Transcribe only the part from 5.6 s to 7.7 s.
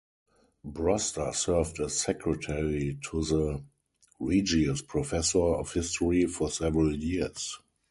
History for several years.